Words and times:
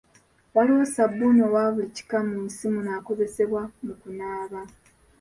Waliwo 0.55 0.83
ssabbuuni 0.87 1.39
owa 1.47 1.73
buli 1.73 1.87
kika 1.97 2.17
mu 2.27 2.35
nsi 2.45 2.65
muno 2.73 2.89
akozesebwa 2.99 3.61
mu 3.85 3.93
kunaaba. 4.01 4.61